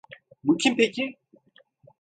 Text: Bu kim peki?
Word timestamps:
Bu 0.43 0.57
kim 0.57 0.75
peki? 0.77 1.15